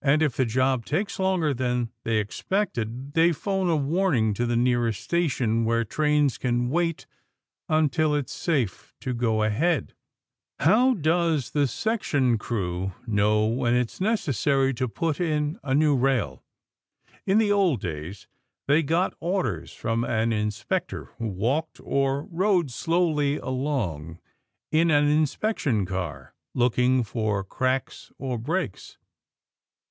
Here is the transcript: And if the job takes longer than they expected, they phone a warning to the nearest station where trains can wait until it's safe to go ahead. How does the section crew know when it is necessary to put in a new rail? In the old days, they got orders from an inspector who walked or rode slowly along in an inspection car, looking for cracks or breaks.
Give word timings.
And 0.00 0.22
if 0.22 0.36
the 0.36 0.44
job 0.46 0.86
takes 0.86 1.18
longer 1.18 1.52
than 1.52 1.90
they 2.04 2.18
expected, 2.18 3.14
they 3.14 3.32
phone 3.32 3.68
a 3.68 3.74
warning 3.74 4.32
to 4.34 4.46
the 4.46 4.56
nearest 4.56 5.00
station 5.02 5.64
where 5.64 5.84
trains 5.84 6.38
can 6.38 6.70
wait 6.70 7.06
until 7.68 8.14
it's 8.14 8.32
safe 8.32 8.94
to 9.00 9.12
go 9.12 9.42
ahead. 9.42 9.94
How 10.60 10.94
does 10.94 11.50
the 11.50 11.66
section 11.66 12.38
crew 12.38 12.92
know 13.08 13.44
when 13.46 13.74
it 13.74 13.90
is 13.92 14.00
necessary 14.00 14.72
to 14.74 14.86
put 14.88 15.20
in 15.20 15.58
a 15.64 15.74
new 15.74 15.96
rail? 15.96 16.44
In 17.26 17.38
the 17.38 17.50
old 17.50 17.80
days, 17.80 18.28
they 18.68 18.84
got 18.84 19.14
orders 19.18 19.72
from 19.72 20.04
an 20.04 20.32
inspector 20.32 21.06
who 21.18 21.26
walked 21.26 21.80
or 21.82 22.22
rode 22.26 22.70
slowly 22.70 23.36
along 23.38 24.20
in 24.70 24.92
an 24.92 25.06
inspection 25.08 25.84
car, 25.84 26.34
looking 26.54 27.02
for 27.02 27.42
cracks 27.42 28.12
or 28.16 28.38
breaks. 28.38 28.96